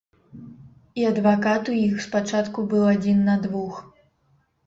І 1.01 1.05
адвакат 1.09 1.69
у 1.73 1.75
іх 1.87 1.99
спачатку 2.07 2.65
быў 2.71 2.83
адзін 2.93 3.19
на 3.29 3.35
двух. 3.47 3.75